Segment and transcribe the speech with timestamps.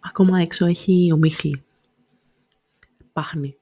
[0.00, 1.64] Ακόμα έξω έχει ομίχλη.
[3.12, 3.56] Πάχνει.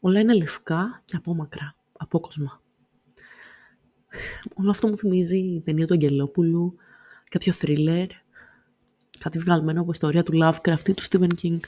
[0.00, 2.62] Όλα είναι λευκά και απόμακρα, απόκοσμα.
[4.54, 6.76] Όλο αυτό μου θυμίζει η ταινία του Αγγελόπουλου,
[7.28, 8.06] κάποιο θρίλερ,
[9.20, 11.58] κάτι βγαλμένο από ιστορία του Lovecraft ή του Stephen King.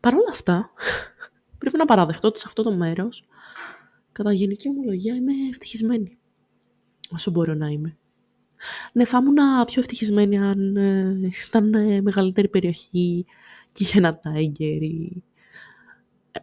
[0.00, 0.70] Παρ' όλα αυτά,
[1.58, 3.28] πρέπει να παραδεχτώ ότι σε αυτό το μέρος,
[4.12, 6.18] κατά γενική ομολογία, είμαι ευτυχισμένη.
[7.10, 7.98] Όσο μπορώ να είμαι.
[8.92, 13.24] Ναι, θα ήμουν πιο ευτυχισμένη αν ε, ήταν ε, μεγαλύτερη περιοχή
[13.72, 14.82] και είχε ένα τάγκερ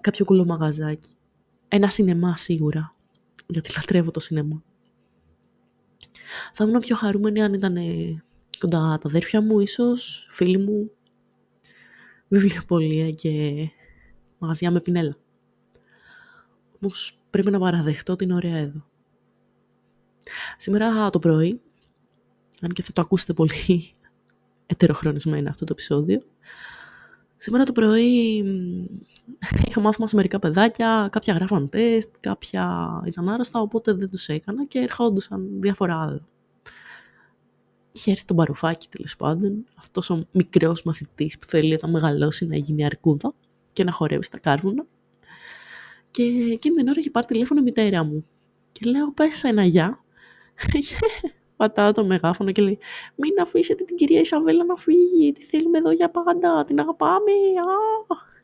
[0.02, 1.12] κάποιο κουλό μαγαζάκι.
[1.68, 2.96] Ένα σινεμά σίγουρα,
[3.48, 4.64] γιατί λατρεύω το σινεμά.
[6.54, 7.78] Θα ήμουν πιο χαρούμενη αν ήταν
[8.60, 10.92] κοντά τα αδέρφια μου, ίσως, φίλοι μου,
[12.28, 13.54] βιβλιοπολία και
[14.38, 15.16] μαγαζιά με πινέλα.
[16.82, 18.86] Όμως πρέπει να παραδεχτώ την ωραία εδώ.
[20.58, 21.62] Σήμερα το πρωί,
[22.62, 23.94] αν και θα το ακούσετε πολύ
[24.66, 26.20] ετεροχρονισμένα αυτό το επεισόδιο,
[27.38, 28.44] σήμερα το πρωί
[29.68, 34.66] είχα μάθημα σε μερικά παιδάκια, κάποια γράφαν τεστ, κάποια ήταν άρρωστα, οπότε δεν τους έκανα
[34.66, 36.28] και ερχόντουσαν διάφορα άλλα.
[37.92, 42.56] Είχε έρθει τον Παρουφάκη τέλος πάντων, αυτός ο μικρός μαθητής που θέλει όταν μεγαλώσει να
[42.56, 43.34] γίνει αρκούδα
[43.74, 44.86] και να χορεύει στα κάρβουνα.
[46.12, 48.26] Και εκείνη την ώρα είχε πάρει τηλέφωνο η μητέρα μου.
[48.72, 50.04] Και λέω, πέσα ένα γεια.
[51.58, 52.80] πατάω το μεγάφωνο και λέει
[53.16, 57.32] «Μην αφήσετε την κυρία Ισαβέλα να φύγει, τη θέλουμε εδώ για πάντα, την αγαπάμε».
[57.32, 58.36] Α!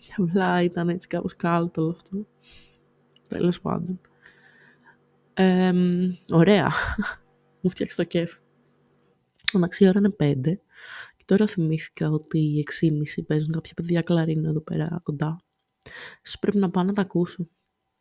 [0.00, 2.26] Και απλά ήταν έτσι κάπως κάλτο όλο αυτό.
[3.28, 4.00] Τέλος πάντων.
[5.34, 5.72] Ε,
[6.30, 6.70] ωραία.
[7.60, 8.38] Μου φτιάξει το κέφι.
[9.52, 10.60] Εντάξει, η ώρα είναι πέντε.
[11.16, 12.66] Και τώρα θυμήθηκα ότι οι
[13.18, 15.44] 6.30 παίζουν κάποια παιδιά κλαρίνα εδώ πέρα κοντά.
[16.22, 17.48] Σου πρέπει να πάω να τα ακούσω.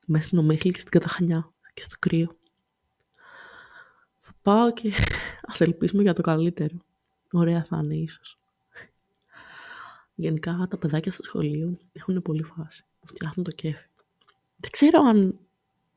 [0.05, 2.37] Μέσα στην ομίχλη και στην καταχανιά και στο κρύο
[4.41, 4.93] πάω και
[5.49, 6.77] ας ελπίσουμε για το καλύτερο.
[7.31, 8.39] Ωραία θα είναι ίσως.
[10.15, 12.83] Γενικά τα παιδάκια στο σχολείο έχουν πολύ φάση.
[13.05, 13.88] Φτιάχνουν το κέφι.
[14.55, 15.39] Δεν ξέρω αν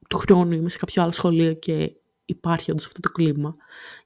[0.08, 3.56] του χρόνου είμαι σε κάποιο άλλο σχολείο και υπάρχει όντως αυτό το κλίμα.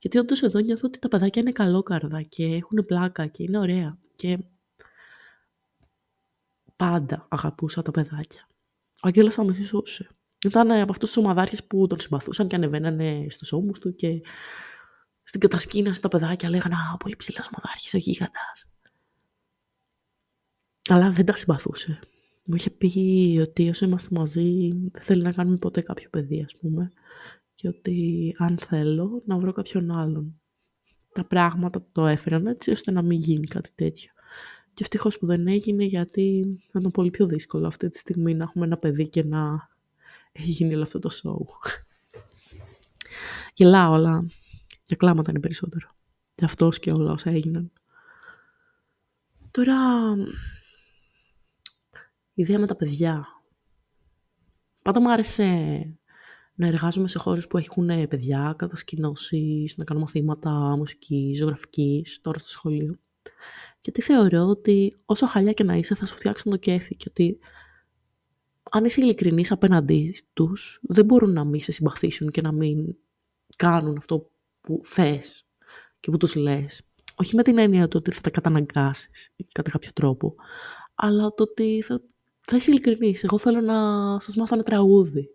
[0.00, 3.98] Γιατί όντως εδώ νιώθω ότι τα παιδάκια είναι καλόκαρδα και έχουν πλάκα και είναι ωραία.
[4.14, 4.38] Και
[6.76, 8.46] πάντα αγαπούσα τα παιδάκια.
[8.94, 10.08] Ο Αγγέλας θα με συσούσε.
[10.46, 14.22] Ήταν από αυτούς τους ομαδάρχες που τον συμπαθούσαν και ανεβαίνανε στους ώμους του και
[15.22, 18.68] στην κατασκήνωση τα παιδάκια λέγανε «Α, πολύ ψηλός ομαδάρχης ο γίγαντας».
[20.88, 21.98] Αλλά δεν τα συμπαθούσε.
[22.44, 26.56] Μου είχε πει ότι όσο είμαστε μαζί δεν θέλει να κάνουμε ποτέ κάποιο παιδί, ας
[26.56, 26.90] πούμε.
[27.54, 30.40] Και ότι αν θέλω να βρω κάποιον άλλον.
[31.12, 34.10] Τα πράγματα το έφεραν έτσι ώστε να μην γίνει κάτι τέτοιο.
[34.74, 38.42] Και ευτυχώς που δεν έγινε γιατί θα ήταν πολύ πιο δύσκολο αυτή τη στιγμή να
[38.42, 39.68] έχουμε ένα παιδί και να
[40.38, 41.44] έχει γίνει όλο αυτό το show.
[43.54, 44.26] Γελάω, αλλά
[44.84, 45.88] για κλάματα είναι περισσότερο.
[46.32, 47.72] Και αυτός και όλα όσα έγιναν.
[49.50, 49.74] Τώρα,
[52.34, 53.26] η ιδέα με τα παιδιά.
[54.82, 55.44] Πάντα μου άρεσε
[56.54, 62.48] να εργάζομαι σε χώρες που έχουν παιδιά, κατασκηνώσεις, να κάνω μαθήματα μουσικής, ζωγραφικής, τώρα στο
[62.48, 62.98] σχολείο.
[63.80, 67.38] Γιατί θεωρώ ότι όσο χαλιά και να είσαι θα σου φτιάξουν το κέφι και ότι
[68.76, 72.96] αν είσαι ειλικρινής απέναντί τους, δεν μπορούν να μην σε συμπαθήσουν και να μην
[73.56, 75.46] κάνουν αυτό που θες
[76.00, 76.82] και που τους λες.
[77.16, 80.34] Όχι με την έννοια του ότι θα τα καταναγκάσεις κατά κάποιο τρόπο,
[80.94, 82.00] αλλά το ότι θα,
[82.40, 83.24] θα είσαι ειλικρινής.
[83.24, 83.74] Εγώ θέλω να
[84.20, 85.30] σας μάθω ένα τραγούδι.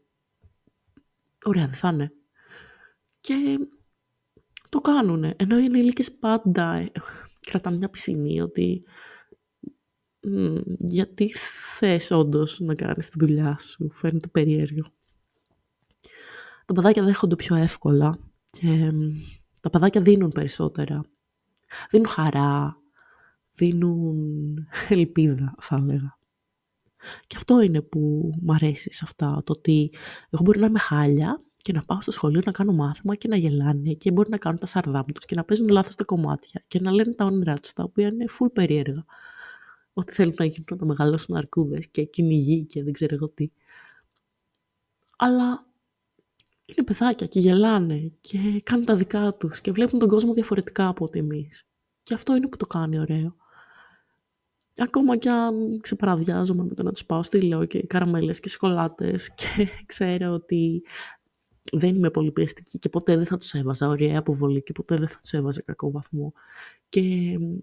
[1.46, 2.14] Ωραία, δεν θα είναι.
[3.22, 3.58] Και
[4.70, 5.34] το κάνουνε.
[5.38, 6.92] Ενώ οι ενήλικες πάντα ε,
[7.40, 8.84] κρατάνε μια πισινή ότι
[10.78, 11.32] γιατί
[11.78, 14.84] θες όντως να κάνεις τη δουλειά σου, φαίνεται περίεργο.
[16.66, 18.20] Τα παιδάκια δέχονται πιο εύκολα
[18.52, 18.92] και
[19.62, 21.02] τα παιδάκια δίνουν περισσότερα.
[21.90, 22.78] Δίνουν χαρά,
[23.54, 26.18] δίνουν ελπίδα θα έλεγα.
[27.28, 29.94] Και αυτό είναι που μου αρέσει σε αυτά, το ότι
[30.30, 33.36] εγώ μπορεί να είμαι χάλια και να πάω στο σχολείο να κάνω μάθημα και να
[33.36, 36.80] γελάνε και μπορεί να κάνουν τα σαρδάμ τους και να παίζουν λάθος τα κομμάτια και
[36.82, 39.06] να λένε τα όνειρά τους, τα οποία είναι full περίεργα
[39.94, 43.52] ότι θέλουν να γίνουν να μεγαλώσουν αρκούδες και κυνηγοί και δεν ξέρω εγώ τι.
[45.18, 45.66] Αλλά
[46.66, 51.06] είναι παιδάκια και γελάνε και κάνουν τα δικά τους και βλέπουν τον κόσμο διαφορετικά από
[51.06, 51.68] ότι εμείς.
[52.04, 53.36] Και αυτό είναι που το κάνει ωραίο.
[54.78, 59.36] Ακόμα κι αν ξεπαραδιάζομαι με το να τους πάω στη λέω και καραμέλες και σοκολάτες
[59.36, 60.84] και ξέρω ότι
[61.72, 65.08] δεν είμαι πολύ πιεστική και ποτέ δεν θα τους έβαζα ωραία αποβολή και ποτέ δεν
[65.08, 66.34] θα τους έβαζα κακό βαθμό.
[66.90, 67.02] Και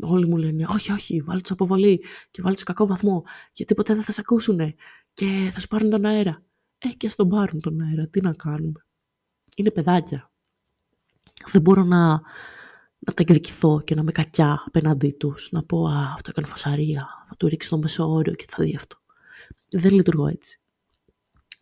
[0.01, 3.95] όλοι μου λένε, όχι, όχι, βάλει τους αποβολή και βάλει τους κακό βαθμό, γιατί ποτέ
[3.95, 4.75] δεν θα σε ακούσουνε
[5.15, 6.43] και θα σου πάρουν τον αέρα.
[6.79, 8.85] Ε, και ας τον πάρουν τον αέρα, τι να κάνουμε.
[9.57, 10.31] Είναι παιδάκια.
[11.51, 12.09] Δεν μπορώ να,
[12.99, 17.09] να τα εκδικηθώ και να είμαι κακιά απέναντί τους, να πω «Α, αυτό έκανε φασαρία,
[17.29, 18.97] θα του ρίξει το μεσόωρο και θα δει αυτό».
[19.71, 20.61] Δεν λειτουργώ έτσι.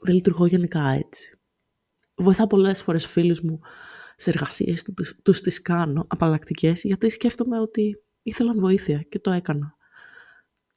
[0.01, 1.36] Δεν λειτουργώ γενικά έτσι.
[2.17, 3.61] Βοηθά πολλές φορές φίλους μου
[4.17, 9.77] σε εργασίες, τους, τους τις κάνω απαλλακτικές, γιατί σκέφτομαι ότι ήθελαν βοήθεια και το έκανα.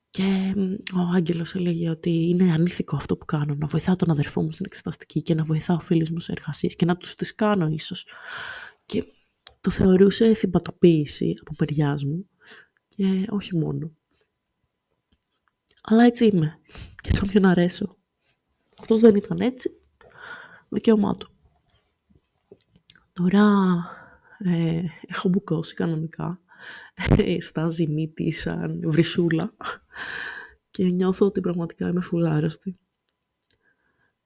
[0.09, 0.53] Και
[0.95, 4.65] ο Άγγελος έλεγε ότι είναι ανήθικο αυτό που κάνω, να βοηθάω τον αδερφό μου στην
[4.65, 8.07] εξεταστική και να βοηθάω φίλους μου σε εργασίες και να τους τις κάνω ίσως.
[8.86, 9.03] Και
[9.62, 12.30] το θεωρούσε θυματοποίηση από μεριάς μου
[12.88, 13.91] και όχι μόνο.
[15.83, 16.59] Αλλά έτσι είμαι
[17.01, 17.97] και σαν ποιον αρέσω.
[18.80, 19.78] Αυτός δεν ήταν έτσι,
[20.69, 21.31] δικαίωμά του.
[23.13, 23.44] Τώρα
[24.38, 26.42] ε, έχω μπουκώσει κανονικά,
[27.18, 29.54] ε, στάζει μύτη σαν βρυσούλα
[30.71, 32.77] και νιώθω ότι πραγματικά είμαι φουλάρωστη.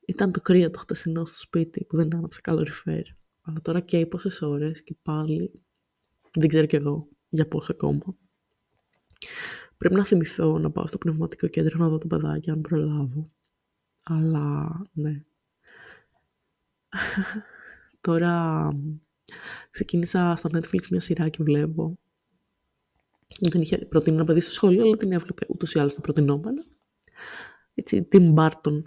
[0.06, 3.04] Ήταν το κρύο το χτεσινό στο σπίτι που δεν άναψε καλοριφέρ.
[3.42, 5.62] Αλλά τώρα και πόσες ώρες και πάλι
[6.34, 8.18] δεν ξέρω κι εγώ για πόσο ακόμα.
[9.78, 13.32] Πρέπει να θυμηθώ να πάω στο πνευματικό κέντρο να δω το παιδάκι αν προλάβω.
[14.04, 15.24] Αλλά ναι.
[18.02, 18.68] τώρα
[19.70, 21.98] ξεκίνησα στο Netflix μια σειρά και βλέπω.
[23.40, 26.02] Δεν την είχε προτείνει ένα παιδί στο σχολείο, αλλά την έβλεπε ούτως ή άλλως τα
[26.02, 26.66] προτινόμενα.
[27.74, 28.82] Έτσι, Tim Burton.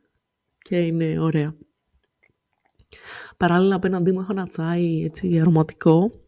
[0.66, 1.54] και είναι ωραία.
[3.36, 6.26] Παράλληλα απέναντί μου έχω ένα τσάι έτσι αρωματικό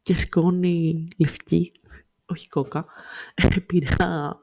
[0.00, 1.72] και σκόνη λευκή,
[2.32, 2.84] όχι κόκα.
[3.66, 4.36] Πήρα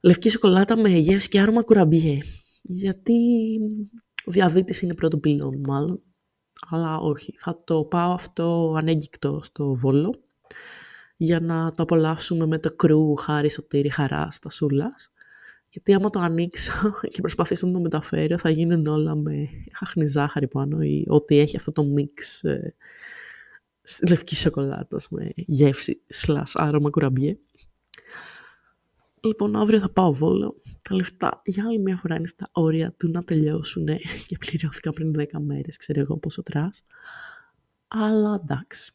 [0.00, 2.18] λευκή σοκολάτα με γεύση και άρωμα κουραμπιέ.
[2.62, 3.14] Γιατί
[4.26, 6.00] ο διαβήτης είναι πρώτο πυλόν μάλλον.
[6.70, 10.20] Αλλά όχι, θα το πάω αυτό ανέγκυκτο στο Βόλο
[11.16, 15.10] για να το απολαύσουμε με το κρού χάρη σωτήρι χαράς στα σούλας.
[15.68, 16.72] Γιατί άμα το ανοίξω
[17.12, 19.48] και προσπαθήσω να το μεταφέρω, θα γίνουν όλα με
[19.80, 22.74] άχνη ζάχαρη πάνω ή ό,τι έχει αυτό το μίξ ε,
[24.08, 27.38] λευκής σοκολάτας με γεύση σλάς άρωμα κουραμπιέ.
[29.26, 30.60] Λοιπόν, αύριο θα πάω βόλο.
[30.88, 33.86] Τα λεφτά για άλλη μια φορά είναι στα όρια του να τελειώσουν
[34.26, 36.84] και πληρώθηκα πριν 10 μέρες, ξέρω εγώ πόσο τρας.
[37.88, 38.92] Αλλά εντάξει,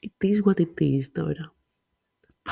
[0.00, 1.54] it is what it is τώρα.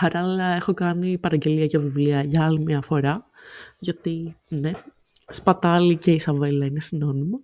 [0.01, 3.27] Παράλληλα έχω κάνει παραγγελία για βιβλία για άλλη μια φορά
[3.79, 4.73] γιατί ναι,
[5.29, 7.41] σπατάλη και η Σαβέλα είναι συνώνυμο.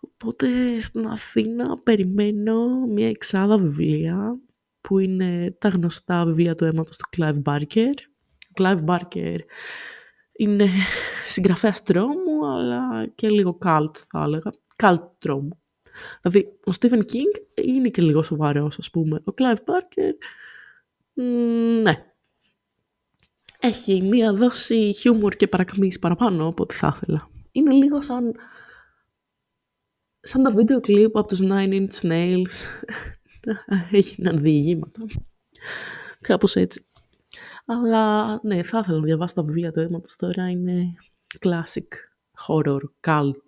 [0.00, 4.38] Οπότε στην Αθήνα περιμένω μια εξάδα βιβλία
[4.80, 7.94] που είναι τα γνωστά βιβλία του αίματος του Clive Barker.
[8.54, 9.38] Ο Clive Barker
[10.32, 10.68] είναι
[11.26, 14.52] συγγραφέας τρόμου, αλλά και λίγο cult θα έλεγα.
[14.82, 15.58] Cult τρόμου.
[16.22, 19.22] Δηλαδή, ο Stephen King είναι και λίγο σοβαρός, ας πούμε.
[19.24, 20.12] Ο Clive Barker,
[21.82, 22.04] ναι,
[23.66, 27.30] έχει μία δόση χιούμορ και παρακμής παραπάνω από ό,τι θα ήθελα.
[27.52, 28.34] Είναι λίγο σαν,
[30.20, 32.54] σαν τα βίντεο κλιπ από τους Nine Inch Nails.
[33.92, 35.00] Έγιναν διηγήματα.
[36.20, 36.86] Κάπως έτσι.
[37.64, 40.50] Αλλά ναι, θα ήθελα να διαβάσω τα βιβλία τους αίματος τώρα.
[40.50, 40.94] Είναι
[41.38, 41.88] classic
[42.46, 43.46] horror, cult,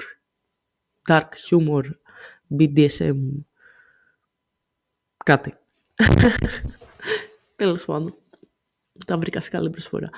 [1.09, 1.83] dark humor,
[2.59, 3.19] BDSM,
[5.25, 5.55] κάτι.
[7.57, 8.15] Τέλος πάντων
[9.07, 10.09] τα βρήκα σε καλή προσφορά.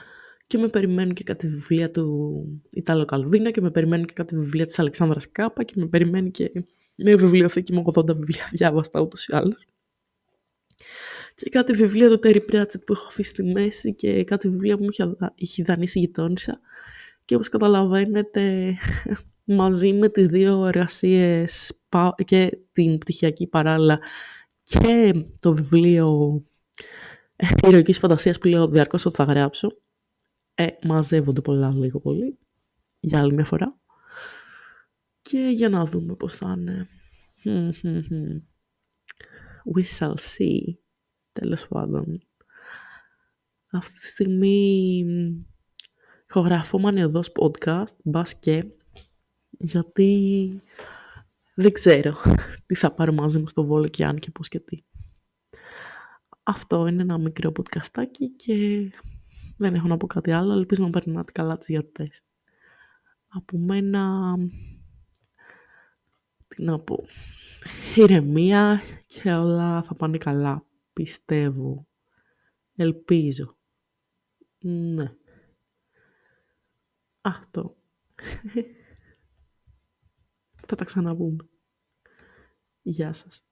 [0.46, 4.64] Και με περιμένουν και κάτι βιβλία του Ιτάλο Καλβίνο και με περιμένουν και κάτι βιβλία
[4.64, 6.52] της Αλεξάνδρας Κάπα και με περιμένει και
[6.94, 9.66] μια βιβλιοθήκη με 80 βιβλία διάβαστα ούτως ή άλλως.
[11.38, 14.82] Και κάτι βιβλία του Terry Pratchett που έχω αφήσει στη μέση και κάτι βιβλία που
[14.82, 16.60] μου είχε δανείσει η γειτόνισσα.
[17.24, 18.74] Και όπως καταλαβαίνετε,
[19.44, 21.72] μαζί με τις δύο εργασίες
[22.24, 24.00] και την πτυχιακή παράλληλα
[24.64, 26.42] και το βιβλίο
[27.66, 29.78] ηρωικής φαντασίας που λέω διαρκώς ότι θα γράψω.
[30.54, 32.38] Ε, μαζεύονται πολλά λίγο πολύ.
[33.00, 33.78] Για άλλη μια φορά.
[35.22, 36.88] Και για να δούμε πώς θα είναι.
[39.76, 40.87] We shall see.
[41.32, 42.22] Τέλος πάντων.
[43.70, 45.04] Αυτή τη στιγμή
[46.28, 48.64] ηχογραφώ μανιωδώς podcast, μπας και,
[49.50, 50.62] γιατί
[51.54, 52.16] δεν ξέρω
[52.66, 54.76] τι θα πάρω μαζί μου στο Βόλο και αν και πώς και τι.
[56.42, 58.90] Αυτό είναι ένα μικρό podcastάκι και
[59.56, 60.52] δεν έχω να πω κάτι άλλο.
[60.52, 62.22] Ελπίζω να περνάτε καλά τις γιορτές.
[63.28, 64.34] Από μένα,
[66.48, 67.04] τι να πω,
[67.96, 70.67] ηρεμία και όλα θα πάνε καλά.
[70.98, 71.88] Πιστεύω.
[72.74, 73.58] Ελπίζω.
[74.58, 75.16] Ναι.
[77.20, 77.76] Αυτό.
[80.66, 81.48] θα τα ξαναπούμε.
[82.82, 83.47] Γεια σας.